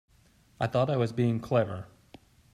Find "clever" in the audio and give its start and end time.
1.39-1.85